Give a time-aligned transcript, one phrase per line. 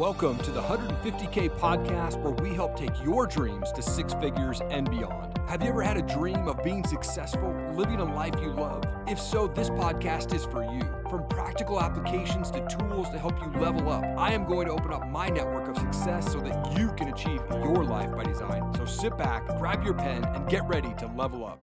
[0.00, 4.88] Welcome to the 150K podcast where we help take your dreams to six figures and
[4.88, 5.36] beyond.
[5.46, 8.82] Have you ever had a dream of being successful, living a life you love?
[9.06, 10.80] If so, this podcast is for you.
[11.10, 14.90] From practical applications to tools to help you level up, I am going to open
[14.90, 18.72] up my network of success so that you can achieve your life by design.
[18.78, 21.60] So sit back, grab your pen, and get ready to level up.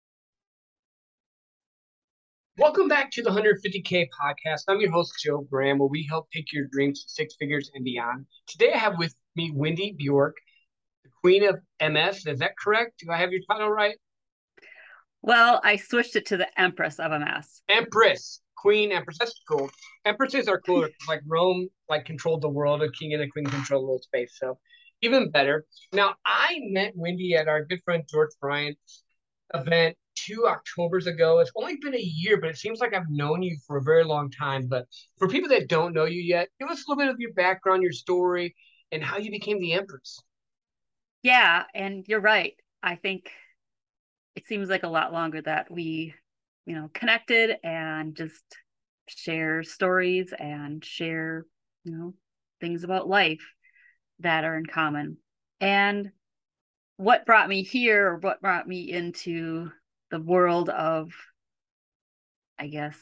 [2.59, 4.63] Welcome back to the 150K podcast.
[4.67, 7.85] I'm your host, Joe Graham, where we help take your dreams to six figures and
[7.85, 8.25] beyond.
[8.47, 10.35] Today I have with me Wendy Bjork,
[11.03, 12.25] the queen of MS.
[12.25, 12.93] Is that correct?
[12.99, 13.95] Do I have your title right?
[15.21, 17.61] Well, I switched it to the Empress of MS.
[17.69, 19.19] Empress, Queen Empress.
[19.19, 19.69] That's cool.
[20.05, 20.87] Empresses are cool.
[21.07, 22.81] like Rome, like controlled the world.
[22.81, 24.35] A king and a queen control the world space.
[24.35, 24.57] So
[25.03, 25.63] even better.
[25.93, 29.03] Now I met Wendy at our good friend George Bryant's
[29.53, 31.39] event two Octobers ago.
[31.39, 34.03] It's only been a year, but it seems like I've known you for a very
[34.03, 34.67] long time.
[34.67, 34.85] But
[35.17, 37.83] for people that don't know you yet, give us a little bit of your background,
[37.83, 38.55] your story,
[38.91, 40.19] and how you became the Empress.
[41.23, 42.53] Yeah, and you're right.
[42.81, 43.29] I think
[44.35, 46.13] it seems like a lot longer that we,
[46.65, 48.43] you know, connected and just
[49.07, 51.45] share stories and share,
[51.83, 52.13] you know,
[52.61, 53.45] things about life
[54.19, 55.17] that are in common.
[55.59, 56.11] And
[56.97, 59.71] what brought me here or what brought me into
[60.11, 61.11] the world of
[62.59, 62.97] i guess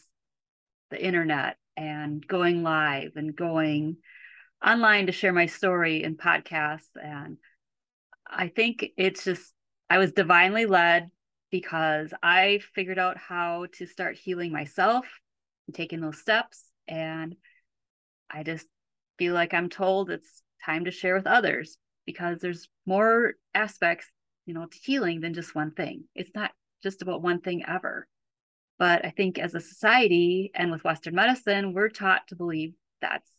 [0.91, 3.97] the internet and going live and going
[4.65, 6.89] online to share my story in podcasts.
[7.01, 7.37] And
[8.27, 9.53] i think it's just
[9.89, 11.09] i was divinely led
[11.51, 15.05] because i figured out how to start healing myself
[15.67, 16.63] and taking those steps.
[16.87, 17.35] And
[18.29, 18.67] i just
[19.17, 24.07] feel like i'm told it's time to share with others because there's more aspects
[24.45, 26.51] you know to healing than just one thing it's not
[26.85, 28.07] just about one thing ever.
[28.77, 33.29] But I think as a society and with Western medicine, we're taught to believe that's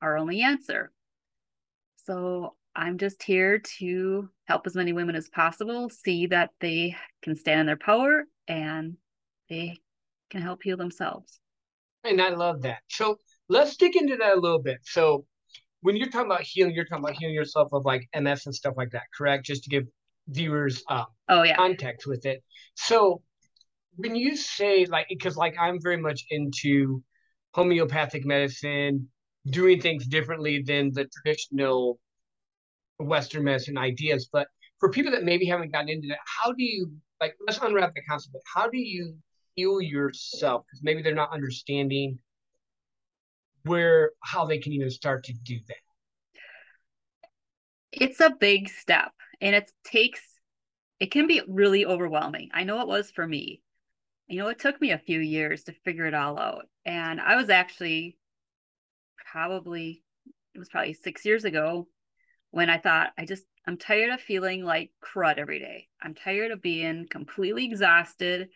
[0.00, 0.90] our only answer.
[2.06, 7.36] So I'm just here to help as many women as possible see that they can
[7.36, 8.96] stand in their power and
[9.50, 9.80] they
[10.30, 11.40] can help heal themselves.
[12.04, 12.78] And I love that.
[12.88, 14.78] So let's dig into that a little bit.
[14.82, 15.26] So
[15.82, 18.74] when you're talking about healing, you're talking about healing yourself of like MS and stuff
[18.76, 19.44] like that, correct?
[19.44, 19.84] Just to give
[20.28, 21.56] viewers uh, oh yeah.
[21.56, 22.42] context with it.
[22.74, 23.22] So
[23.96, 27.02] when you say like because like i'm very much into
[27.52, 29.06] homeopathic medicine
[29.50, 31.98] doing things differently than the traditional
[32.98, 34.48] western medicine ideas but
[34.80, 38.00] for people that maybe haven't gotten into that how do you like let's unwrap the
[38.08, 39.14] concept how do you
[39.54, 40.64] heal yourself?
[40.66, 42.18] Because maybe they're not understanding
[43.64, 45.76] where how they can even start to do that.
[47.92, 50.20] It's a big step and it takes
[51.00, 52.50] it can be really overwhelming.
[52.54, 53.60] I know it was for me.
[54.28, 57.36] You know it took me a few years to figure it all out and i
[57.36, 58.16] was actually
[59.30, 60.02] probably
[60.54, 61.86] it was probably six years ago
[62.50, 65.88] when i thought i just i'm tired of feeling like crud every day.
[66.00, 68.48] I'm tired of being completely exhausted.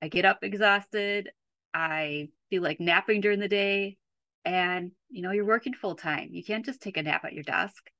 [0.00, 1.30] I get up exhausted.
[1.74, 3.96] I feel like napping during the day
[4.46, 7.42] and you know you're working full time you can't just take a nap at your
[7.42, 7.90] desk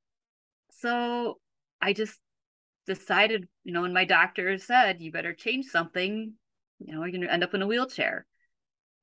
[0.71, 1.39] so
[1.81, 2.19] I just
[2.87, 6.33] decided, you know, when my doctor said, you better change something,
[6.79, 8.27] you know, you're going to end up in a wheelchair.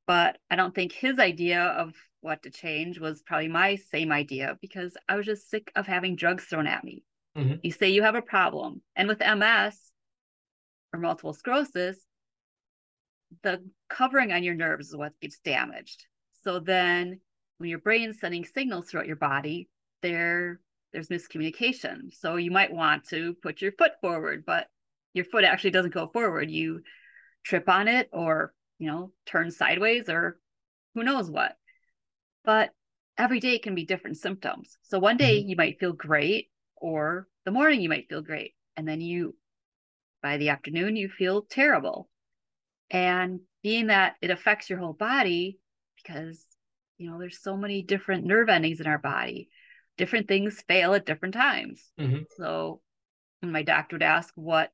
[0.05, 4.57] But I don't think his idea of what to change was probably my same idea
[4.61, 7.03] because I was just sick of having drugs thrown at me.
[7.37, 7.55] Mm-hmm.
[7.63, 8.81] You say you have a problem.
[8.95, 9.77] And with MS
[10.93, 11.97] or multiple sclerosis,
[13.41, 16.05] the covering on your nerves is what gets damaged.
[16.43, 17.19] So then
[17.63, 19.69] when your brain's sending signals throughout your body,
[20.01, 20.59] they're
[20.91, 22.13] there's miscommunication.
[22.13, 24.67] So you might want to put your foot forward, but
[25.13, 26.51] your foot actually doesn't go forward.
[26.51, 26.81] You
[27.45, 30.41] trip on it or, you know, turn sideways or
[30.93, 31.55] who knows what.
[32.43, 32.71] But
[33.17, 34.77] every day can be different symptoms.
[34.81, 35.47] So one day mm-hmm.
[35.47, 39.37] you might feel great or the morning you might feel great and then you
[40.21, 42.09] by the afternoon you feel terrible.
[42.91, 45.59] And being that it affects your whole body
[45.95, 46.45] because
[46.97, 49.49] you know there's so many different nerve endings in our body
[49.97, 51.91] different things fail at different times.
[51.99, 52.23] Mm-hmm.
[52.37, 52.81] So
[53.41, 54.71] my doctor would ask what,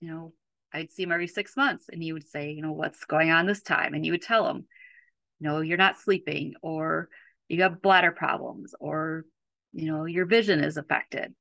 [0.00, 0.32] you know,
[0.72, 3.46] I'd see him every six months and he would say, you know, what's going on
[3.46, 3.94] this time?
[3.94, 4.66] And you would tell him,
[5.40, 7.08] no, you're not sleeping or
[7.48, 9.24] you have bladder problems or,
[9.72, 11.34] you know, your vision is affected.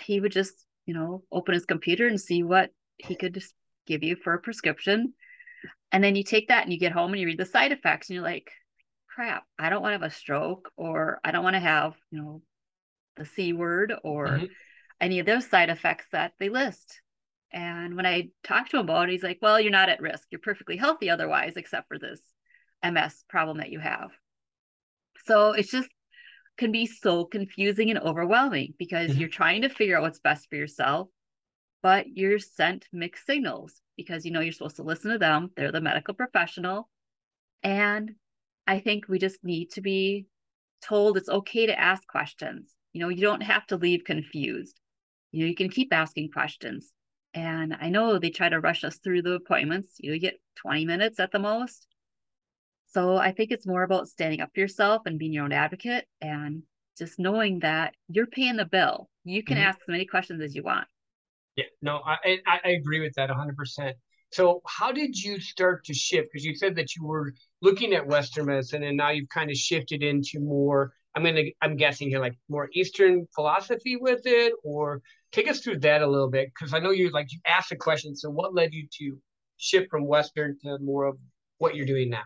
[0.00, 0.54] He would just,
[0.86, 3.52] you know, open his computer and see what he could just
[3.86, 5.14] give you for a prescription.
[5.92, 8.08] And then you take that and you get home and you read the side effects
[8.08, 8.50] and you're like,
[9.08, 12.22] crap, I don't want to have a stroke or I don't want to have, you
[12.22, 12.42] know,
[13.16, 14.44] the C word or mm-hmm.
[15.00, 17.00] any of those side effects that they list.
[17.52, 20.28] And when I talked to him about it, he's like, well, you're not at risk.
[20.30, 22.20] You're perfectly healthy otherwise, except for this
[22.84, 24.10] MS problem that you have.
[25.26, 25.88] So it's just
[26.56, 29.18] can be so confusing and overwhelming because Mhm.
[29.18, 31.08] you're trying to figure out what's best for yourself,
[31.82, 35.50] but you're sent mixed signals because you know you're supposed to listen to them.
[35.56, 36.88] They're the medical professional.
[37.62, 38.12] And
[38.66, 40.26] I think we just need to be
[40.82, 42.74] told it's okay to ask questions.
[42.92, 44.80] You know, you don't have to leave confused.
[45.32, 46.92] You know, you can keep asking questions.
[47.34, 49.96] And I know they try to rush us through the appointments.
[50.00, 51.86] You, know, you get 20 minutes at the most.
[52.88, 56.06] So I think it's more about standing up for yourself and being your own advocate
[56.20, 56.62] and
[56.98, 59.08] just knowing that you're paying the bill.
[59.24, 59.62] You can Mhm.
[59.62, 60.88] ask as many questions as you want.
[61.60, 63.92] Yeah, no, I I, agree with that 100%.
[64.32, 66.28] So, how did you start to shift?
[66.32, 69.56] Because you said that you were looking at Western medicine, and now you've kind of
[69.56, 70.94] shifted into more.
[71.14, 75.02] I'm gonna, I'm guessing here, like more Eastern philosophy with it, or
[75.32, 76.50] take us through that a little bit.
[76.54, 78.16] Because I know you like you asked a question.
[78.16, 79.18] So, what led you to
[79.58, 81.18] shift from Western to more of
[81.58, 82.22] what you're doing now?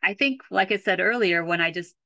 [0.00, 1.96] I think, like I said earlier, when I just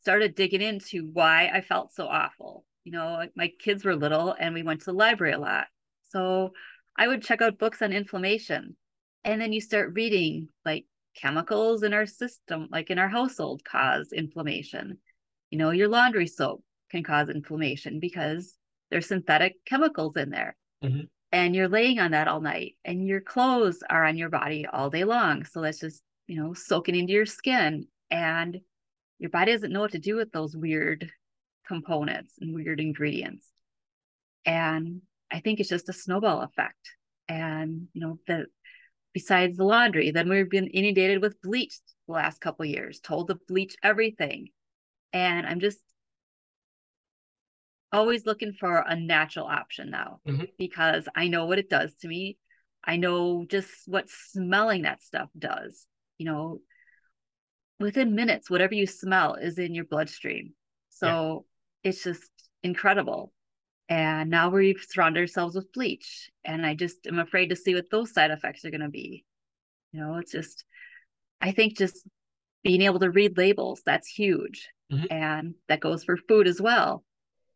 [0.00, 4.54] started digging into why I felt so awful, you know, my kids were little and
[4.54, 5.66] we went to the library a lot.
[6.10, 6.52] So
[6.96, 8.76] I would check out books on inflammation.
[9.24, 10.86] And then you start reading like
[11.16, 14.98] chemicals in our system, like in our household, cause inflammation.
[15.50, 16.62] You know, your laundry soap
[16.92, 18.54] can cause inflammation because
[18.92, 20.56] there's synthetic chemicals in there.
[20.84, 21.08] Mhm.
[21.32, 24.90] And you're laying on that all night, and your clothes are on your body all
[24.90, 25.44] day long.
[25.44, 27.88] So that's just, you know, soaking into your skin.
[28.12, 28.60] And
[29.18, 31.10] your body doesn't know what to do with those weird
[31.66, 33.48] components and weird ingredients.
[34.44, 36.78] And I think it's just a snowball effect.
[37.28, 38.46] And, you know, the
[39.12, 41.74] besides the laundry, then we've been inundated with bleach
[42.06, 44.48] the last couple years, told to bleach everything.
[45.12, 45.78] And I'm just
[47.92, 50.48] always looking for a natural option now Mhm.
[50.58, 52.36] because I know what it does to me.
[52.84, 55.86] I know just what smelling that stuff does.
[56.18, 56.60] You know,
[57.80, 60.54] within minutes, whatever you smell is in your bloodstream.
[60.90, 61.46] So
[61.86, 62.30] it's just
[62.64, 63.32] incredible.
[63.88, 66.28] And now we've surrounded ourselves with bleach.
[66.44, 69.24] And I just am afraid to see what those side effects are going to be.
[69.92, 70.64] You know, it's just,
[71.40, 72.06] I think just
[72.64, 74.68] being able to read labels, that's huge.
[74.92, 75.06] Mhm.
[75.10, 77.04] And that goes for food as well.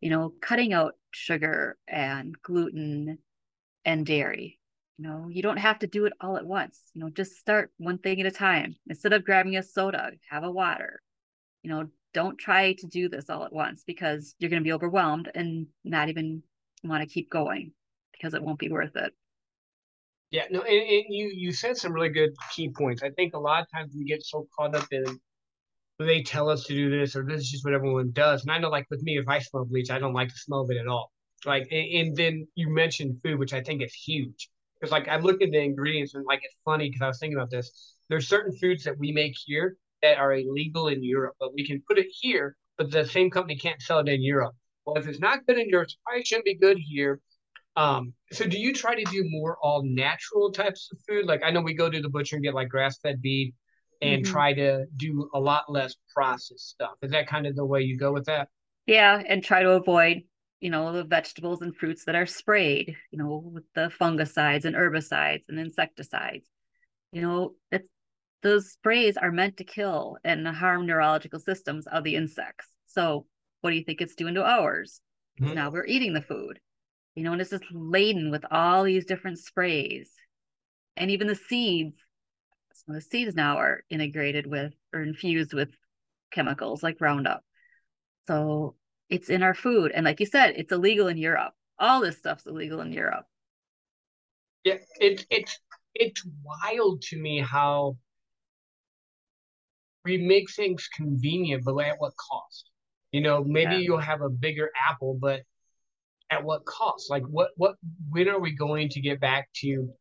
[0.01, 3.19] You know, cutting out sugar and gluten
[3.85, 4.61] and dairy.
[4.97, 6.81] You know, you don't have to do it all at once.
[6.95, 8.77] You know, just start one thing at a time.
[8.87, 11.03] Instead of grabbing a soda, have a water.
[11.63, 14.73] You know, don't try to do this all at once because you're going to be
[14.73, 16.43] overwhelmed and not even
[16.85, 17.73] want to keep going
[18.13, 19.13] because it won't be worth it.
[20.31, 23.03] Yeah, no, and, and you you said some really good key points.
[23.03, 25.05] I think a lot of times we get so caught up in
[25.99, 28.43] they tell us to do this or this is just what everyone does.
[28.43, 30.61] And I know, like with me, if I smell bleach, I don't like the smell
[30.61, 31.13] of it at all.
[31.45, 34.49] Like, and, and then you mentioned food, which I think is huge
[34.81, 37.37] because like I look at the ingredients and like it's funny because I was thinking
[37.37, 37.97] about this.
[38.09, 41.83] There's certain foods that we make here that are illegal in Europe, but we can
[41.87, 44.55] put it here, but the same company can't sell it in Europe.
[44.85, 47.21] Well, if it's not good in Europe, it probably shouldn't be good here.
[47.77, 51.27] Um, so do you try to do more all natural types of food?
[51.27, 53.55] Like I know we go to the butcher and get like grass fed beef
[54.03, 54.27] and Mhm.
[54.27, 56.97] try to do a lot less processed stuff.
[57.03, 58.49] Is that kind of the way you go with that?
[58.87, 60.23] Yeah, and try to avoid,
[60.61, 64.75] you know, the vegetables and fruits that are sprayed, you know, with the fungicides and
[64.75, 66.47] herbicides and insecticides.
[67.13, 67.89] You know, it's
[68.43, 72.67] those sprays are meant to kill and harm neurological systems of the insects.
[72.87, 73.27] So
[73.61, 75.01] what do you think it's doing to ours?
[75.41, 75.55] Mhm.
[75.55, 76.61] Now we're eating the food.
[77.15, 80.13] You know, and it's just laden with all these different sprays.
[80.97, 81.97] And even the seeds.
[82.73, 85.71] Some of the seeds now are integrated with or infused with
[86.31, 87.45] chemicals like Roundup.
[88.27, 88.77] So
[89.09, 89.91] it's in our food.
[89.93, 91.53] And like you said, it's illegal in Europe.
[91.79, 93.27] All this stuff's illegal in Europe.
[94.65, 95.59] Yeah, it's it's
[95.95, 97.97] it's wild to me how
[100.05, 102.71] we make things convenient, but at what cost?
[103.13, 103.81] You know, maybe Yeah.
[103.81, 105.43] you'll have a bigger apple, but
[106.31, 107.11] at what cost?
[107.11, 107.77] Like what what
[108.11, 109.93] when are we going to get back to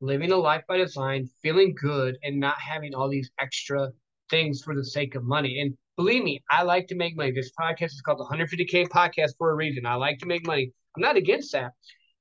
[0.00, 3.90] living a life by design, feeling good, and not having all these extra
[4.30, 5.60] things for the sake of money?
[5.60, 7.32] And believe me, I like to make money.
[7.32, 9.86] This podcast is called the 150K podcast for a reason.
[9.86, 10.72] I like to make money.
[10.94, 11.72] I'm not against that,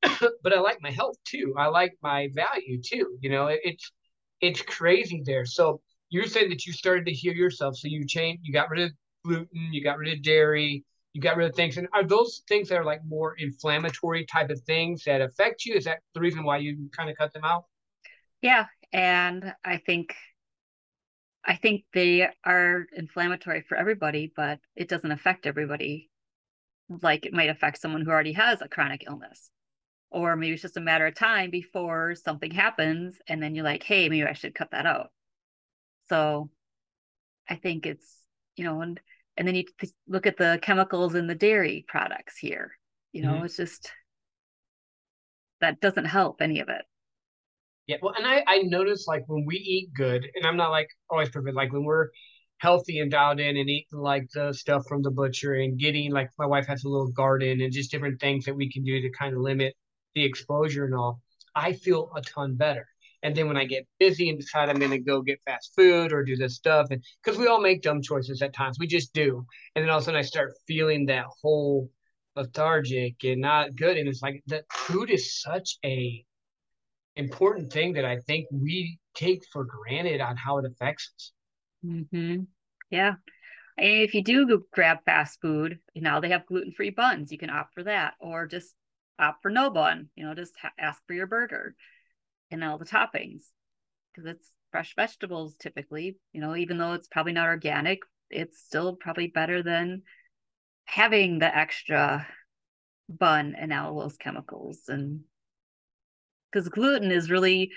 [0.43, 1.53] but I like my health too.
[1.57, 3.17] I like my value too.
[3.21, 3.91] You know, it, it's
[4.39, 5.45] it's crazy there.
[5.45, 7.77] So you're saying that you started to heal yourself.
[7.77, 8.91] So you changed, you got rid of
[9.23, 10.83] gluten, you got rid of dairy,
[11.13, 11.77] you got rid of things.
[11.77, 15.75] And are those things that are like more inflammatory type of things that affect you?
[15.75, 17.65] Is that the reason why you kind of cut them out?
[18.41, 18.65] Yeah.
[18.93, 20.15] And I think
[21.43, 26.09] I think they are inflammatory for everybody, but it doesn't affect everybody
[27.01, 29.49] like it might affect someone who already has a chronic illness.
[30.09, 33.83] Or maybe it's just a matter of time before something happens and then you're like,
[33.83, 35.11] hey, maybe I should cut that out.
[36.09, 36.49] So
[37.49, 38.17] I think it's,
[38.55, 38.99] you know, and
[39.37, 39.65] And then you
[40.07, 42.71] look at the chemicals in the dairy products here.
[43.13, 43.45] You know, mm-hmm.
[43.45, 43.91] it's just
[45.61, 46.85] that doesn't help any of it.
[47.87, 50.89] Yeah, well, and I I notice like when we eat good, and I'm not like
[51.09, 51.55] always perfect.
[51.55, 52.09] Like when we're
[52.59, 56.29] healthy and dialed in and eating like the stuff from the butcher and getting like
[56.39, 59.09] my wife has a little garden and just different things that we can do to
[59.11, 59.75] kind of limit
[60.15, 61.21] the exposure and all.
[61.55, 62.87] I feel a ton better.
[63.27, 66.13] And then when I get busy and decide I'm going to go get fast food
[66.13, 69.11] or do this stuff, and because we all make dumb choices at times, we just
[69.11, 69.45] do.
[69.75, 71.91] And then all of a sudden I start feeling that whole
[72.37, 73.97] lethargic and not good.
[73.97, 76.23] And it's like that food is such a
[77.17, 81.31] important thing that I think we take for granted on how it affects us.
[81.85, 82.43] Mm-hmm.
[82.91, 83.15] Yeah.
[83.77, 87.33] If you do grab fast food, you know, they have gluten free buns.
[87.33, 88.73] You can opt for that or just
[89.19, 91.75] opt for no bun, you know, just ha- ask for your burger
[92.51, 93.43] and all the toppings
[94.13, 97.99] because it's fresh vegetables typically, you know, even though it's probably not organic,
[98.29, 100.01] it's still probably better than
[100.85, 102.27] having the extra
[103.09, 105.21] bun and all those chemicals and
[106.51, 107.71] because gluten is really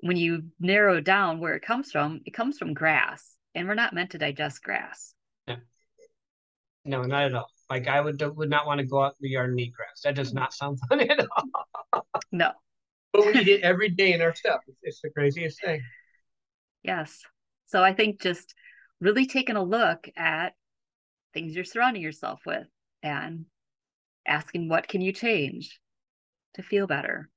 [0.00, 3.94] when you narrow down where it comes from it comes from grass and we're not
[3.94, 5.14] meant to digest grass.
[5.46, 5.56] Yeah.
[6.84, 7.50] no not at all.
[7.70, 10.02] Like i would would not want to go out in the yard and eat grass.
[10.04, 11.26] That does not sound fun at
[11.92, 12.06] all.
[12.32, 12.52] No
[13.16, 15.80] but we it every day in our stuff it's, it's the craziest thing.
[16.82, 17.22] Yes.
[17.66, 18.54] So i think just
[19.00, 20.54] really taking a look at
[21.34, 22.66] things you're surrounding yourself with
[23.02, 23.44] and
[24.26, 25.78] asking what can you change
[26.54, 27.28] to feel better?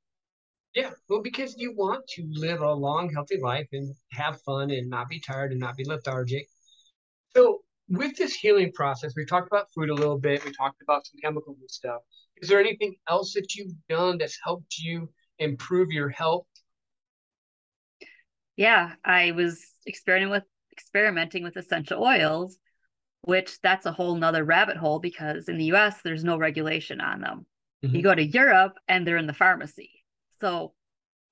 [0.76, 0.92] Yeah.
[1.10, 5.10] Well because you want to live a long healthy life and have fun and not
[5.10, 6.48] be tired and not be lethargic.
[7.36, 10.46] So with this healing process we talked about food a little bit.
[10.46, 12.02] We talked about some chemicals and stuff.
[12.38, 15.10] Is there anything else that you've done that's helped you
[15.40, 16.46] improve your health
[18.56, 22.58] yeah i was experimenting with experimenting with essential oils
[23.22, 27.22] which that's a whole nother rabbit hole because in the US, there's no regulation on
[27.22, 27.46] them.
[27.84, 27.96] Mm-hmm.
[27.96, 29.92] You go to Europe and they're in the pharmacy.
[30.40, 30.74] So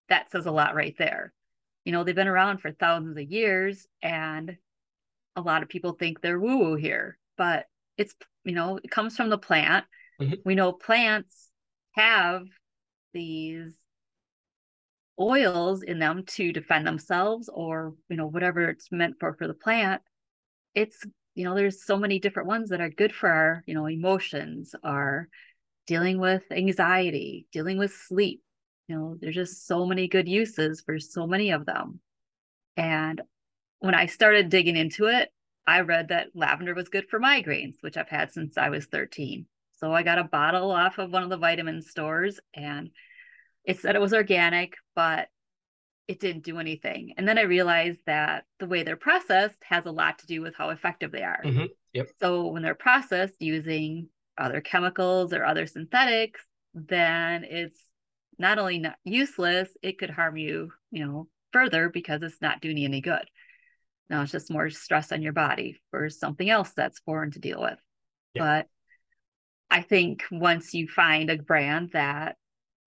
[0.09, 1.33] that says a lot right there.
[1.85, 4.57] You know, they've been around for thousands of years and
[5.35, 7.65] a lot of people think they're woo woo here, but
[7.97, 9.85] it's, you know, it comes from the plant.
[10.19, 10.33] Mm-hmm.
[10.43, 11.49] We know plants
[11.93, 12.43] have
[13.13, 13.73] these
[15.19, 19.53] oils in them to defend themselves or, you know, whatever it's meant for for the
[19.53, 20.01] plant.
[20.75, 21.03] It's
[21.37, 24.73] you know there's so many different ones that are good for our you know emotions
[24.83, 25.29] our
[25.85, 28.41] dealing with anxiety dealing with sleep
[28.87, 31.99] you know there's just so many good uses for so many of them
[32.75, 33.21] and
[33.79, 35.29] when i started digging into it
[35.67, 39.45] i read that lavender was good for migraines which i've had since i was 13
[39.73, 42.89] so i got a bottle off of one of the vitamin stores and
[43.67, 45.27] it said it was organic but
[46.07, 47.13] it didn't do anything.
[47.17, 50.55] And then I realized that the way they're processed has a lot to do with
[50.55, 51.41] how effective they are.
[51.43, 51.65] Mm-hmm.
[51.93, 52.07] Yep.
[52.21, 54.07] So when they're processed using
[54.37, 56.39] other chemicals or other synthetics,
[56.73, 57.79] then it's
[58.39, 62.77] not only not useless, it could harm you, you know, further because it's not doing
[62.77, 63.25] you any good.
[64.09, 67.61] Now it's just more stress on your body for something else that's foreign to deal
[67.61, 67.79] with.
[68.35, 68.45] Yep.
[68.45, 68.67] But
[69.69, 72.37] I think once you find a brand that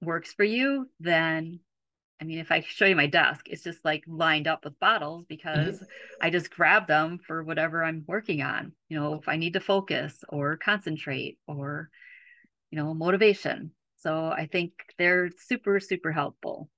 [0.00, 1.61] works for you, then
[2.21, 5.25] I mean, if I show you my desk, it's just like lined up with bottles
[5.26, 5.85] because mm-hmm.
[6.21, 8.73] I just grab them for whatever I'm working on.
[8.90, 11.88] You know, if I need to focus or concentrate or,
[12.71, 13.71] you know, motivation.
[13.97, 16.69] So I think they're super, super helpful.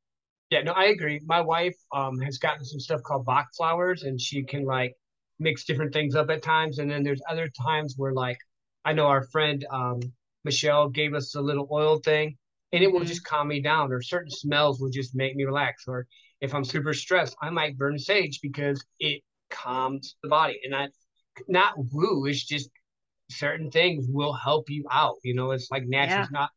[0.50, 1.20] Yeah, no, I agree.
[1.24, 4.94] My wife um, has gotten some stuff called Bach flowers, and she can like
[5.40, 6.78] mix different things up at times.
[6.78, 8.38] And then there's other times where, like,
[8.84, 10.00] I know our friend um,
[10.44, 12.36] Michelle gave us a little oil thing
[12.72, 13.08] and it will mm-hmm.
[13.08, 16.06] just calm me down or certain smells will just make me relax or
[16.40, 20.88] if i'm super stressed i might burn sage because it calms the body and i
[21.48, 22.70] not woo it's just
[23.30, 26.38] certain things will help you out you know it's like nature's yeah.
[26.38, 26.50] not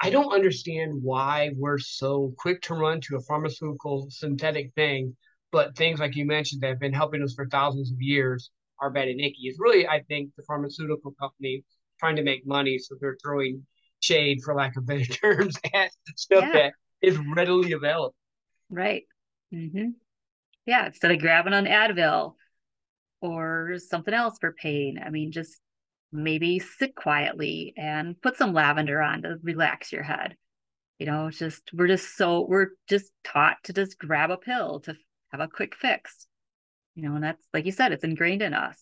[0.00, 5.16] i don't understand why we're so quick to run to a pharmaceutical synthetic thing
[5.52, 8.50] but things like you mentioned that have been helping us for thousands of years
[8.80, 11.62] are bad and icky is really i think the pharmaceutical company
[12.00, 13.64] trying to make money so they're throwing
[14.00, 16.52] shade, for lack of better terms, at stuff yeah.
[16.52, 18.14] that is readily available.
[18.70, 19.04] Right.
[19.52, 19.90] Mm-hmm.
[20.66, 20.86] Yeah.
[20.86, 22.34] Instead of grabbing an Advil
[23.20, 25.58] or something else for pain, I mean, just
[26.12, 30.36] maybe sit quietly and put some lavender on to relax your head.
[30.98, 34.96] You know, just we're just so we're just taught to just grab a pill to
[35.30, 36.26] have a quick fix.
[36.96, 38.78] You know, and that's like you said, it's ingrained in us.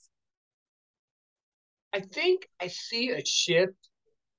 [1.93, 3.89] I think I see a shift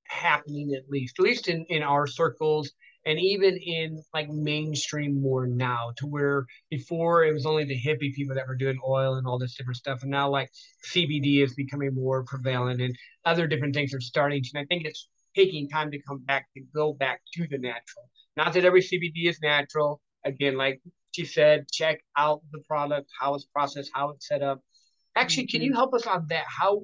[0.10, 2.72] happening at least, at least in, in our circles
[3.08, 8.14] and even in like mainstream more now to where before it was only the hippie
[8.14, 10.02] people that were doing oil and all this different stuff.
[10.02, 10.52] And now like
[10.92, 14.86] cbd is becoming more prevalent and other different things are starting to and i think
[14.86, 18.10] it's taking time to come back to go back to the natural.
[18.36, 20.02] Not that every cbd is natural.
[20.26, 24.60] Again like she said check out the product how it's processed how it's set up.
[25.16, 25.58] Actually mm-hmm.
[25.58, 26.44] can you help us on that?
[26.46, 26.82] How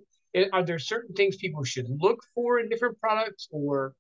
[0.52, 3.94] are there certain things people should look for in different products or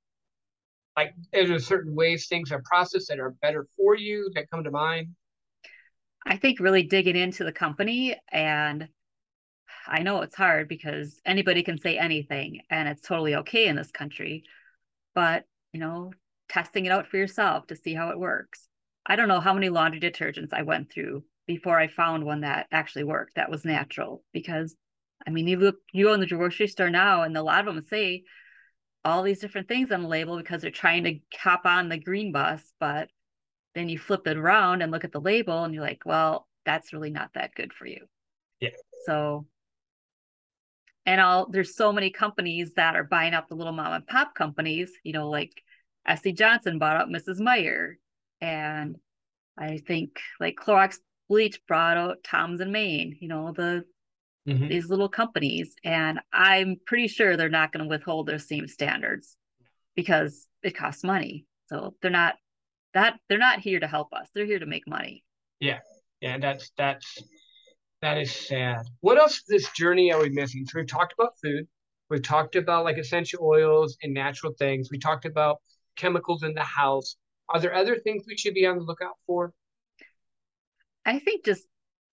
[0.95, 4.63] like are there certain ways things are processed that are better for you that come
[4.63, 5.09] to mind?
[6.25, 8.87] I think really digging into the company and
[9.87, 13.91] i know it's hard because anybody can say anything and it's totally okay in this
[13.91, 14.43] country
[15.13, 16.11] but you know
[16.49, 18.67] testing it out for yourself to see how it works.
[19.05, 22.67] I don't know how many laundry detergents i went through before i found one that
[22.71, 24.75] actually worked that was natural because
[25.25, 27.73] i mean you look you go in the grocery store now and a lot of
[27.73, 28.23] them say
[29.05, 32.31] all these different things on the label because they're trying to hop on the green
[32.31, 33.09] bus, but
[33.75, 36.93] then you flip it around and look at the label and you're like, well, that's
[36.93, 38.05] really not that good for you.
[38.59, 38.69] Yeah.
[39.05, 39.45] So
[41.05, 44.35] and all there's so many companies that are buying up the little mom and pop
[44.35, 45.51] companies, you know, like
[46.15, 47.39] SC Johnson bought up Mrs.
[47.39, 47.97] Meyer.
[48.39, 48.95] And
[49.57, 53.83] I think like Clorox Bleach brought out Tom's and Maine, you know, the
[54.47, 54.67] mm-hmm.
[54.67, 55.75] these little companies.
[55.83, 59.35] And I'm pretty sure they're not going to withhold their same standards
[59.95, 61.45] because it costs money.
[61.67, 62.35] So they're not
[62.93, 64.29] that they're not here to help us.
[64.33, 65.23] They're here to make money.
[65.59, 65.79] Yeah.
[66.21, 67.17] Yeah, that's that's
[68.01, 68.85] that is sad.
[69.01, 70.65] What else this journey are we missing?
[70.65, 71.67] So we've talked about food.
[72.09, 74.89] We've talked about like essential oils and natural things.
[74.91, 75.57] We talked about
[75.95, 77.15] chemicals in the house.
[77.49, 79.53] Are there other things we should be on the lookout for?
[81.05, 81.65] I think just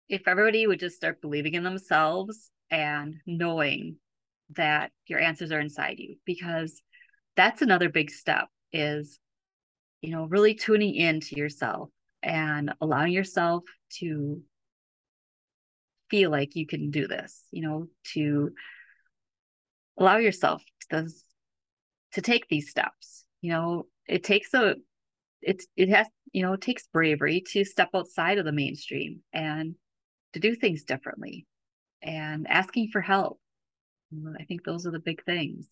[0.08, 3.96] if everybody would just start believing in themselves and knowing
[4.56, 6.80] that your answers are inside you because
[7.36, 9.18] that's another big step is
[10.00, 11.90] you know really tuning in to yourself
[12.22, 14.42] and allowing yourself to
[16.10, 18.50] feel like you can do this you know to
[19.98, 21.08] allow yourself to,
[22.12, 23.24] to take these steps.
[23.40, 24.74] You know it takes a
[25.40, 29.76] it's it has you know it takes bravery to step outside of the mainstream and
[30.32, 31.46] to do things differently
[32.02, 33.40] and asking for help.
[34.14, 35.66] Mm, I think those are the big things.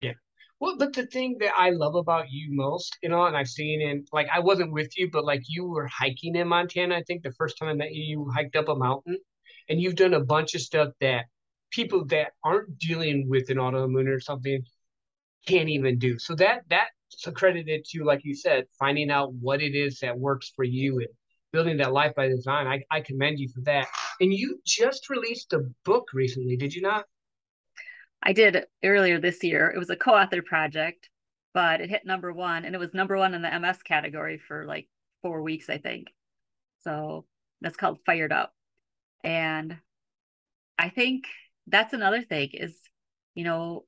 [0.00, 0.12] Yeah.
[0.60, 3.80] Well, but the thing that I love about you most, you know, and I've seen
[3.80, 6.96] in like I wasn't with you, but like you were hiking in Montana.
[6.96, 9.18] I think the first time I met you, you hiked up a mountain,
[9.68, 11.26] and you've done a bunch of stuff that
[11.70, 14.62] people that aren't dealing with an autoimmune or something
[15.46, 16.18] can't even do.
[16.18, 20.52] So that that's accredited to, like you said, finding out what it is that works
[20.54, 21.08] for you and
[21.52, 22.66] building that life by design.
[22.66, 23.86] I, I commend you for that.
[24.20, 27.04] And you just released a book recently, did you not?
[28.22, 29.70] I did earlier this year.
[29.70, 31.08] It was a co-author project,
[31.54, 34.64] but it hit number one, and it was number one in the MS category for
[34.66, 34.88] like
[35.22, 36.08] four weeks, I think.
[36.82, 37.26] So
[37.60, 38.52] that's called Fired Up.
[39.22, 39.76] And
[40.78, 41.24] I think
[41.66, 42.76] that's another thing is,
[43.34, 43.84] you know,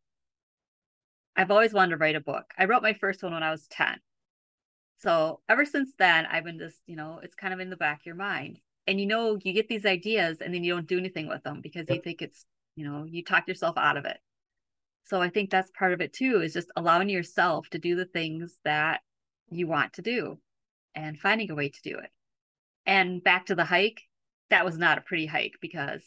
[1.37, 2.53] I've always wanted to write a book.
[2.59, 3.99] I wrote my first one when I was 10.
[4.99, 8.01] So ever since then, I've been just, you know, it's kind of in the back
[8.01, 8.59] of your mind.
[8.87, 11.61] And you know, you get these ideas and then you don't do anything with them
[11.61, 14.19] because you think it's, you know, you talk yourself out of it.
[15.05, 18.07] So I think that's part of it too, is just allowing yourself to do the
[18.07, 19.01] things that
[19.49, 20.39] you want to do
[20.95, 22.11] and finding a way to do it.
[22.87, 24.03] And back to the hike,
[24.51, 26.03] that was not a pretty hike because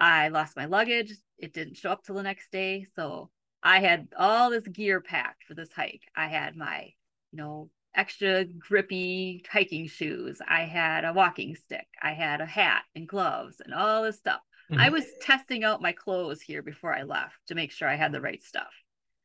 [0.00, 1.12] I lost my luggage.
[1.38, 2.86] It didn't show up till the next day.
[2.96, 3.30] So
[3.62, 6.02] I had all this gear packed for this hike.
[6.16, 6.92] I had my,
[7.32, 10.40] you know, extra grippy hiking shoes.
[10.46, 11.86] I had a walking stick.
[12.00, 14.40] I had a hat and gloves and all this stuff.
[14.70, 14.80] Mm-hmm.
[14.80, 18.12] I was testing out my clothes here before I left to make sure I had
[18.12, 18.72] the right stuff.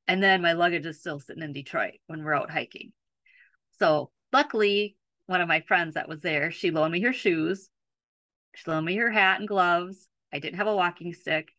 [0.08, 2.92] And then my luggage is still sitting in Detroit when we're out hiking.
[3.80, 4.98] So luckily,
[5.28, 7.70] one of my friends that was there, she loaned me her shoes.
[8.56, 10.08] She loaned me her hat and gloves.
[10.32, 11.50] I didn't have a walking stick.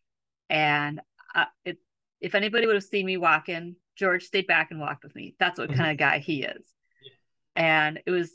[0.49, 1.01] And
[1.35, 1.79] uh, it,
[2.21, 5.35] if anybody would have seen me walking, George stayed back and walked with me.
[5.39, 5.79] That's what mm-hmm.
[5.79, 6.76] kind of guy he is
[7.57, 8.31] and it was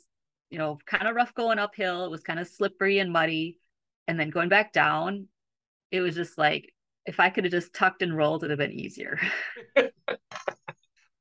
[0.50, 2.06] you know kind of rough going uphill.
[2.06, 3.58] It was kind of slippery and muddy.
[4.08, 5.28] And then going back down
[5.92, 6.74] it was just like
[7.06, 9.20] if i could have just tucked and rolled it'd have been easier.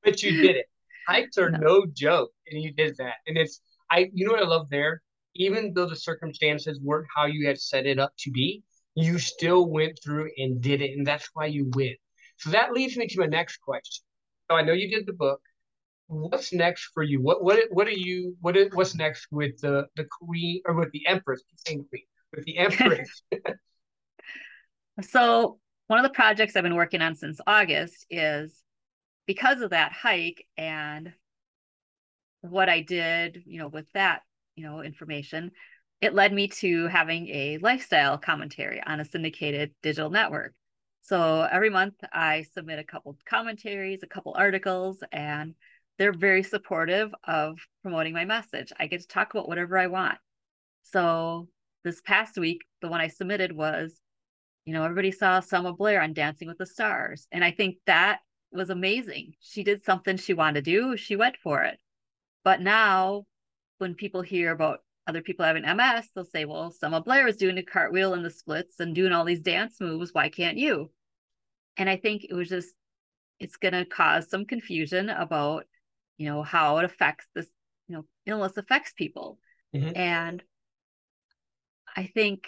[0.02, 0.66] But you did it.
[1.06, 1.58] Hikes are no.
[1.58, 3.16] no joke and you did that.
[3.26, 3.60] And it's
[3.90, 5.02] i you know what i love there?
[5.36, 8.62] Even though the circumstances weren't how you had set it up to be
[8.94, 11.94] you still went through and did it and that's why you win.
[12.38, 14.02] So that leads me to my next question.
[14.50, 15.42] So i know you did the book
[16.10, 17.20] what's next for you?
[17.20, 20.90] What what what are you what is what's next with the the queen or with
[20.92, 21.42] the empress?
[21.66, 21.86] Queen
[22.34, 23.22] with the empress.
[25.02, 28.62] so one of the projects I've been working on since August is
[29.26, 31.12] because of that hike and
[32.42, 34.22] what I did, you know, with that,
[34.56, 35.52] you know, information,
[36.00, 40.54] it led me to having a lifestyle commentary on a syndicated digital network.
[41.02, 45.54] So every month I submit a couple commentaries, a couple articles, and
[46.00, 48.72] they're very supportive of promoting my message.
[48.80, 50.16] I get to talk about whatever I want.
[50.82, 51.48] So
[51.84, 54.00] this past week, the one I submitted was,
[54.64, 57.28] you know, everybody saw Selma Blair on Dancing with the Stars.
[57.30, 59.34] And I think that was amazing.
[59.40, 61.78] She did something she wanted to do, she went for it.
[62.44, 63.26] But now,
[63.76, 67.58] when people hear about other people having MS, they'll say, well, Selma Blair is doing
[67.58, 70.14] a cartwheel and the splits and doing all these dance moves.
[70.14, 70.90] Why can't you?
[71.76, 72.70] And I think it was just,
[73.38, 75.66] it's going to cause some confusion about,
[76.20, 77.46] you know, how it affects this,
[77.88, 79.38] you know, illness affects people.
[79.74, 79.96] Mm-hmm.
[79.96, 80.42] And
[81.96, 82.44] I think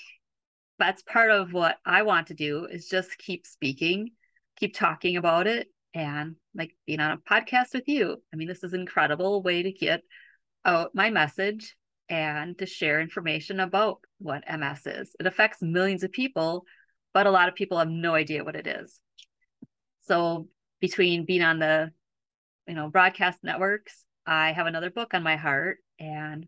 [0.79, 4.11] that's part of what I want to do is just keep speaking,
[4.59, 8.23] keep talking about it, and like being on a podcast with you.
[8.31, 10.03] I mean, this is an incredible way to get
[10.67, 11.75] out my message
[12.11, 15.17] and to share information about what MS is.
[15.19, 16.67] It affects millions of people,
[17.15, 19.01] but a lot of people have no idea what it is.
[20.03, 21.91] So between being on the,
[22.67, 25.79] you know, broadcast networks, I have another book on my heart.
[25.99, 26.47] And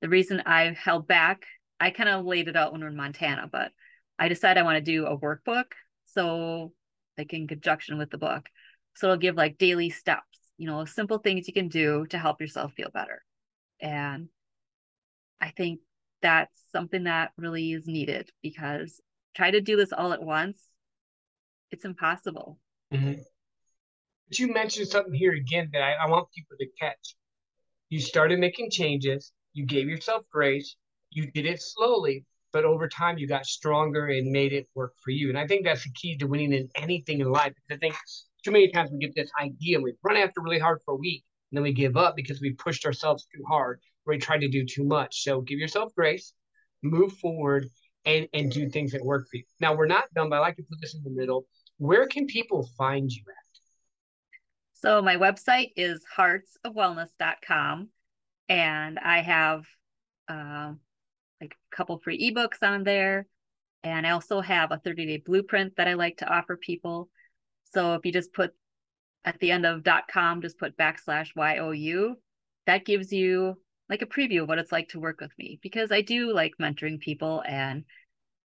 [0.00, 1.44] the reason I held back,
[1.80, 3.72] I kind of laid it out when we are in Montana, but
[4.18, 5.72] I decided I want to do a workbook.
[6.06, 6.72] So
[7.18, 8.48] like in conjunction with the book.
[8.94, 12.40] So it'll give like daily steps, you know, simple things you can do to help
[12.40, 13.22] yourself feel better.
[13.80, 14.28] And
[15.40, 15.80] I think
[16.22, 19.00] that's something that really is needed because
[19.34, 20.60] try to do this all at once,
[21.70, 22.58] it's impossible.
[22.92, 23.20] Mm-hmm.
[24.28, 27.16] But you mentioned something here again that I, I want people to catch.
[27.88, 30.76] You started making changes, you gave yourself grace,
[31.10, 35.10] you did it slowly, but over time you got stronger and made it work for
[35.10, 35.28] you.
[35.28, 37.52] And I think that's the key to winning in anything in life.
[37.54, 37.94] Because I think
[38.44, 40.96] too many times we get this idea and we run after really hard for a
[40.96, 44.40] week and then we give up because we pushed ourselves too hard or we tried
[44.40, 45.22] to do too much.
[45.22, 46.32] So give yourself grace,
[46.82, 47.68] move forward,
[48.04, 49.44] and and do things that work for you.
[49.60, 51.46] Now we're not done, but I like to put this in the middle.
[51.78, 53.43] Where can people find you at?
[54.84, 57.88] So my website is heartsofwellness.com
[58.50, 59.64] and I have
[60.28, 60.72] uh,
[61.40, 63.26] like a couple free ebooks on there.
[63.82, 67.08] And I also have a 30 day blueprint that I like to offer people.
[67.72, 68.52] So if you just put
[69.24, 72.16] at the end of .com, just put backslash YOU,
[72.66, 73.54] that gives you
[73.88, 76.52] like a preview of what it's like to work with me because I do like
[76.60, 77.84] mentoring people and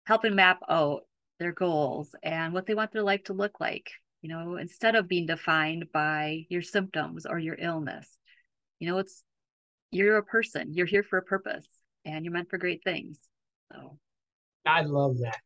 [0.06, 1.04] helping map out
[1.39, 3.89] their goals and what they want their life to look like,
[4.26, 8.18] you know, instead of being defined by your symptoms or your illness.
[8.80, 9.24] You know, it's
[9.92, 11.68] you're a person, you're here for a purpose
[12.06, 13.20] and you're meant for great things.
[13.72, 14.00] So
[14.66, 15.38] I love that.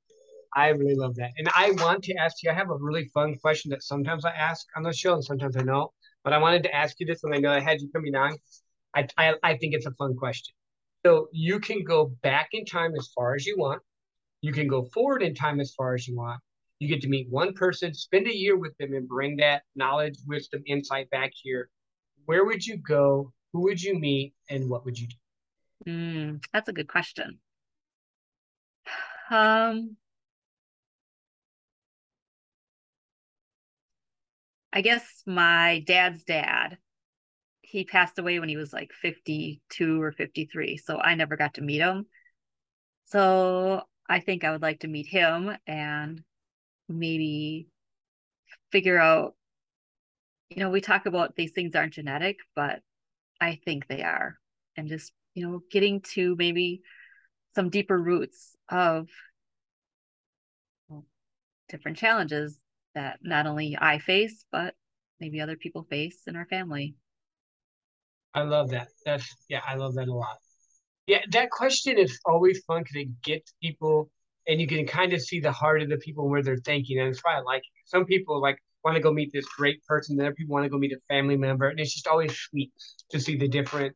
[0.55, 1.31] I really love that.
[1.37, 4.31] And I want to ask you, I have a really fun question that sometimes I
[4.31, 5.91] ask on the show and sometimes I don't.
[6.23, 8.37] But I wanted to ask you this when I know I had you coming on.
[8.95, 10.53] I, I, I think it's a fun question.
[11.05, 13.81] So you can go back in time as far as you want.
[14.39, 16.39] You can go forward in time as far as you want.
[16.79, 20.17] You get to meet one person, spend a year with them, and bring that knowledge,
[20.25, 21.69] wisdom, insight back here.
[22.25, 23.33] Where would you go?
[23.51, 24.33] Who would you meet?
[24.49, 25.91] And what would you do?
[25.91, 27.39] Mm, that's a good question.
[29.29, 29.97] Um,
[34.71, 36.77] I guess my dad's dad,
[37.61, 40.77] he passed away when he was like 52 or 53.
[40.77, 42.05] So I never got to meet him.
[43.05, 46.23] So I think I would like to meet him and
[46.89, 47.67] maybe
[48.71, 49.35] figure out,
[50.49, 52.81] you know, we talk about these things aren't genetic, but
[53.39, 54.37] I think they are.
[54.75, 56.81] And just, you know, getting to maybe
[57.55, 59.07] some deeper roots of
[61.69, 62.57] different challenges
[62.95, 64.75] that not only I face, but
[65.19, 66.95] maybe other people face in our family.
[68.33, 68.89] I love that.
[69.05, 70.37] That's yeah, I love that a lot.
[71.07, 74.11] Yeah, that question is always fun because it gets people,
[74.49, 77.07] and you can kind of see the heart of the people where they're thinking, and
[77.07, 77.71] that's why I like it.
[77.85, 80.69] Some people like want to go meet this great person, and other people want to
[80.69, 82.71] go meet a family member, and it's just always sweet
[83.11, 83.95] to see the different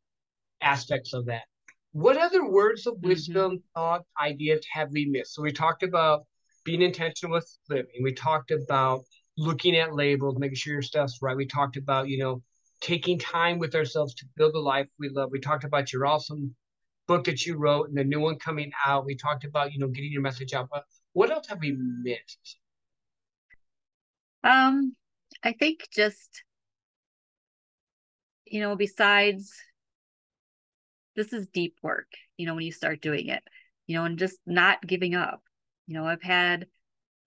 [0.62, 1.44] aspects of that.
[1.92, 3.10] What other words of mm-hmm.
[3.10, 3.80] wisdom, mm-hmm.
[3.80, 5.34] thoughts, ideas have we missed?
[5.34, 6.26] So we talked about
[6.64, 8.04] being intentional with living.
[8.04, 9.04] We talked about
[9.38, 11.36] looking at labels, making sure your stuff's right.
[11.36, 12.44] We talked about, you know,
[12.80, 15.30] taking time with ourselves to build the life we love.
[15.32, 16.56] We talked about your awesome
[17.08, 19.06] book that you wrote and the new one coming out.
[19.06, 20.70] We talked about, you know, getting your message out.
[20.72, 22.58] But what else have we missed?
[24.44, 24.96] Um,
[25.44, 26.44] I think just,
[28.46, 29.54] you know, besides
[31.16, 33.44] this is deep work, you know, when you start doing it,
[33.88, 35.42] you know, and just not giving up.
[35.88, 36.68] You know, I've had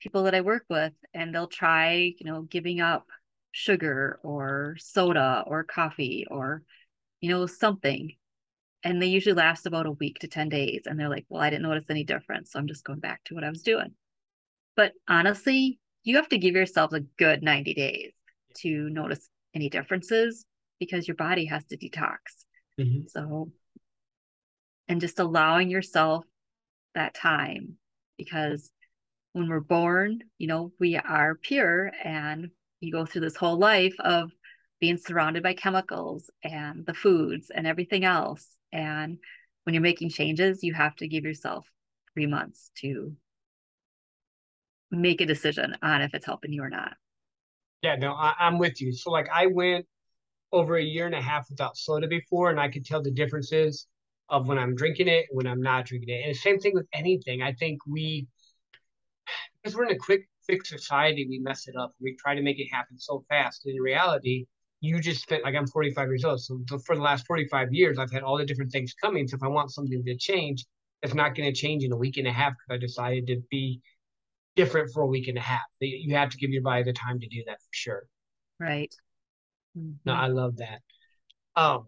[0.01, 3.07] people that I work with and they'll try, you know, giving up
[3.53, 6.63] sugar or soda or coffee or,
[7.21, 8.15] you know, something.
[8.87, 10.83] And they usually last about a week to 10 days.
[10.87, 12.53] And they're like, well, I didn't notice any difference.
[12.53, 13.93] So I'm just going back to what I was doing.
[14.77, 18.13] But honestly, you have to give yourself a good 90 days
[18.59, 20.47] to notice any differences
[20.79, 22.19] because your body has to detox.
[22.79, 23.09] Mm-hmm.
[23.09, 23.51] So,
[24.87, 26.25] and just allowing yourself
[26.95, 27.79] that time
[28.17, 28.71] because
[29.33, 33.97] when we're born, you know, we are pure and you go through this whole life
[33.99, 34.31] of
[34.81, 38.57] being surrounded by chemicals and the foods and everything else.
[38.73, 39.19] And
[39.65, 41.67] when you're making changes, you have to give yourself
[42.15, 43.15] three months to
[44.91, 46.95] make a decision on if it's helping you or not.
[47.83, 48.93] Yeah, no, I, I'm with you.
[48.93, 49.87] So, like, I went
[50.53, 53.87] over a year and a half without soda before, and I could tell the differences
[54.29, 56.23] of when I'm drinking it, when I'm not drinking it.
[56.25, 57.43] And the same thing with anything.
[57.43, 58.27] I think we,
[59.63, 61.93] because we're in a quick fix society, we mess it up.
[62.01, 63.67] We try to make it happen so fast.
[63.67, 64.47] In reality,
[64.87, 66.41] you just spent like I'm 45 years old.
[66.41, 69.27] So for the last 45 years, I've had all the different things coming.
[69.29, 70.65] So if I want something to change,
[71.03, 73.43] it's not going to change in a week and a half because I decided to
[73.51, 73.81] be
[74.57, 75.63] different for a week and a half.
[75.81, 78.07] You have to give your body the time to do that for sure.
[78.59, 78.95] Right.
[79.79, 79.93] Mm-hmm.
[80.05, 80.81] No, I love that.
[81.55, 81.87] Um,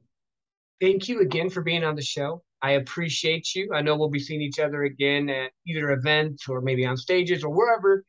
[0.80, 2.42] thank you again for being on the show.
[2.60, 3.70] I appreciate you.
[3.72, 7.44] I know we'll be seeing each other again at either events or maybe on stages
[7.44, 8.04] or wherever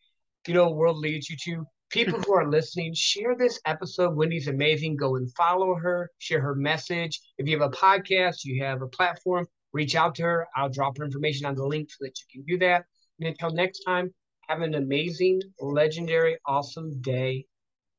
[0.48, 1.66] you know world leads you to.
[1.90, 4.16] People who are listening, share this episode.
[4.16, 4.96] Wendy's amazing.
[4.96, 6.12] Go and follow her.
[6.20, 7.20] Share her message.
[7.40, 10.48] If you have a podcast, you have a platform, reach out to her.
[10.56, 12.86] I'll drop her information on the link so that you can do that.
[13.20, 14.14] And until next time,
[14.48, 17.46] have an amazing, legendary, awesome day.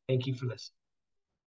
[0.09, 0.77] Thank you for listening.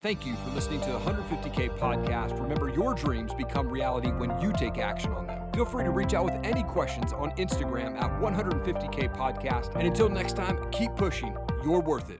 [0.03, 2.39] Thank you for listening to the 150K podcast.
[2.39, 5.51] Remember, your dreams become reality when you take action on them.
[5.53, 9.75] Feel free to reach out with any questions on Instagram at 150K podcast.
[9.75, 11.35] And until next time, keep pushing.
[11.63, 12.15] You're worth it.